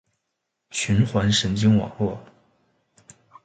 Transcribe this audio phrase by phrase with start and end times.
[0.71, 2.19] 循环神经网络